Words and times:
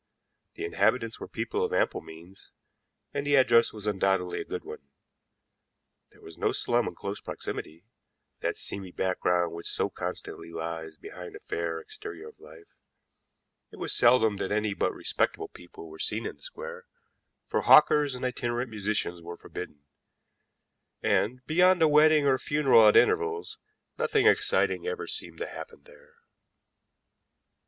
The 0.55 0.65
inhabitants 0.65 1.19
were 1.19 1.27
people 1.27 1.63
of 1.63 1.71
ample 1.71 2.01
means, 2.01 2.49
and 3.13 3.23
the 3.23 3.35
address 3.35 3.71
was 3.71 3.85
undoubtedly 3.85 4.41
a 4.41 4.45
good 4.45 4.63
one. 4.63 4.89
There 6.09 6.21
was 6.23 6.39
no 6.39 6.51
slum 6.53 6.87
in 6.87 6.95
close 6.95 7.19
proximity, 7.21 7.85
that 8.39 8.57
seamy 8.57 8.91
background 8.91 9.53
which 9.53 9.67
so 9.67 9.91
constantly 9.91 10.49
lies 10.49 10.97
behind 10.97 11.35
a 11.35 11.39
fair 11.39 11.79
exterior 11.79 12.29
of 12.29 12.39
life; 12.39 12.73
it 13.71 13.75
was 13.75 13.93
seldom 13.95 14.37
that 14.37 14.51
any 14.51 14.73
but 14.73 14.91
respectable 14.91 15.49
people 15.49 15.87
were 15.87 15.99
seen 15.99 16.25
in 16.25 16.35
the 16.37 16.41
square, 16.41 16.87
for 17.45 17.61
hawkers 17.61 18.15
and 18.15 18.25
itinerant 18.25 18.71
musicians 18.71 19.21
were 19.21 19.37
forbidden; 19.37 19.85
and, 21.03 21.45
beyond 21.45 21.79
a 21.83 21.87
wedding 21.87 22.25
or 22.25 22.33
a 22.33 22.39
funeral 22.39 22.87
at 22.87 22.97
intervals, 22.97 23.59
nothing 23.99 24.25
exciting 24.25 24.87
ever 24.87 25.05
seemed 25.05 25.37
to 25.37 25.45
happen 25.47 25.83
there. 25.83 26.15